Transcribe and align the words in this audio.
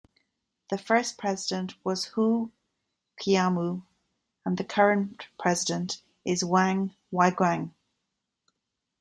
The 0.71 0.79
first 0.79 1.19
president 1.19 1.75
was 1.83 2.05
Hu 2.05 2.51
Qiaomu, 3.21 3.83
and 4.43 4.57
the 4.57 4.63
current 4.63 5.27
president 5.37 6.01
is 6.25 6.43
Wang 6.43 6.95
Weiguang. 7.13 7.69